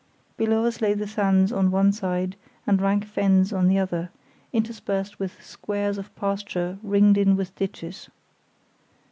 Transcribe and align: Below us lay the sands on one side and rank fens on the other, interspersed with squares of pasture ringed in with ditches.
Below 0.35 0.65
us 0.65 0.81
lay 0.81 0.95
the 0.95 1.05
sands 1.05 1.51
on 1.53 1.69
one 1.69 1.91
side 1.91 2.35
and 2.65 2.81
rank 2.81 3.05
fens 3.05 3.53
on 3.53 3.67
the 3.67 3.77
other, 3.77 4.09
interspersed 4.51 5.19
with 5.19 5.43
squares 5.45 5.99
of 5.99 6.15
pasture 6.15 6.79
ringed 6.81 7.19
in 7.19 7.35
with 7.35 7.53
ditches. 7.55 8.09